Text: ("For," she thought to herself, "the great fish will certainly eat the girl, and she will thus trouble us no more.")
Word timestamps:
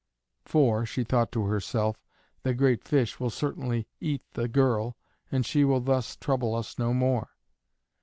("For," 0.45 0.83
she 0.83 1.03
thought 1.03 1.31
to 1.33 1.45
herself, 1.45 2.01
"the 2.41 2.55
great 2.55 2.83
fish 2.83 3.19
will 3.19 3.29
certainly 3.29 3.87
eat 3.99 4.23
the 4.33 4.47
girl, 4.47 4.97
and 5.31 5.45
she 5.45 5.63
will 5.63 5.79
thus 5.81 6.15
trouble 6.15 6.55
us 6.55 6.79
no 6.79 6.91
more.") 6.91 7.29